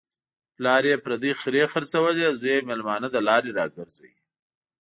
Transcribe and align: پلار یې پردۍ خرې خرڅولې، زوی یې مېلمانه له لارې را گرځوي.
پلار 0.55 0.83
یې 0.89 0.95
پردۍ 1.03 1.31
خرې 1.41 1.63
خرڅولې، 1.71 2.27
زوی 2.39 2.53
یې 2.59 2.67
مېلمانه 2.69 3.07
له 3.15 3.21
لارې 3.27 3.51
را 3.57 3.65
گرځوي. 3.77 4.13